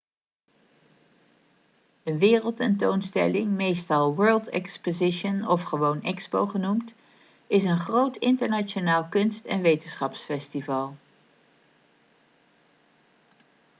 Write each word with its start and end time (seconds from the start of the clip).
een 2.03 2.17
wereldtentoonstelling 2.17 3.47
meestal 3.51 4.15
world 4.15 4.47
exposition 4.47 5.47
of 5.47 5.63
gewoon 5.63 6.01
expo 6.03 6.47
genoemd 6.47 6.93
is 7.47 7.63
een 7.63 7.79
groot 7.79 8.17
internationaal 8.17 9.05
kunst- 9.09 9.45
en 9.45 9.61
wetenschapsfestival 9.61 10.95